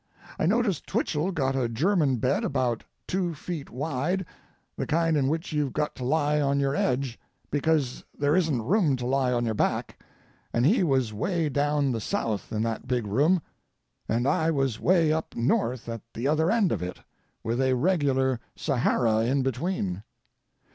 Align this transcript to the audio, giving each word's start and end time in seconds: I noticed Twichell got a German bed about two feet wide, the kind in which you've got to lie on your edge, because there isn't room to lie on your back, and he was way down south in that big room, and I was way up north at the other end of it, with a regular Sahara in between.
I 0.39 0.47
noticed 0.47 0.87
Twichell 0.87 1.31
got 1.31 1.55
a 1.55 1.69
German 1.69 2.15
bed 2.17 2.43
about 2.43 2.83
two 3.05 3.35
feet 3.35 3.69
wide, 3.69 4.25
the 4.75 4.87
kind 4.87 5.15
in 5.15 5.27
which 5.27 5.53
you've 5.53 5.73
got 5.73 5.93
to 5.97 6.03
lie 6.03 6.41
on 6.41 6.59
your 6.59 6.75
edge, 6.75 7.19
because 7.51 8.03
there 8.17 8.35
isn't 8.35 8.63
room 8.63 8.95
to 8.95 9.05
lie 9.05 9.31
on 9.31 9.45
your 9.45 9.53
back, 9.53 9.99
and 10.53 10.65
he 10.65 10.81
was 10.81 11.13
way 11.13 11.49
down 11.49 11.99
south 11.99 12.51
in 12.51 12.63
that 12.63 12.87
big 12.87 13.05
room, 13.05 13.43
and 14.09 14.25
I 14.27 14.49
was 14.49 14.79
way 14.79 15.13
up 15.13 15.35
north 15.35 15.87
at 15.87 16.01
the 16.15 16.27
other 16.27 16.49
end 16.49 16.71
of 16.71 16.81
it, 16.81 16.97
with 17.43 17.61
a 17.61 17.75
regular 17.75 18.39
Sahara 18.55 19.17
in 19.25 19.43
between. 19.43 20.01